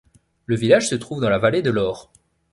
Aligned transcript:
Le 0.47 0.55
village 0.55 0.89
se 0.89 0.95
trouve 0.95 1.21
dans 1.21 1.29
la 1.29 1.37
vallée 1.37 1.61
de 1.61 1.69
l'Aure. 1.69 2.11